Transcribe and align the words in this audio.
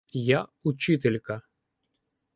—Я 0.37 0.39
учителька. 0.69 1.37